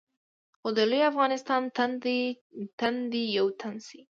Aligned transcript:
خو 0.59 0.67
د 0.77 0.79
لوی 0.89 1.01
افغانستان 1.11 1.61
تن 2.79 2.93
دې 3.11 3.21
یو 3.37 3.47
تن 3.59 3.73
شي. 3.87 4.01